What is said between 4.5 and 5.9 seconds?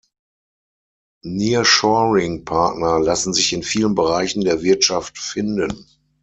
Wirtschaft finden.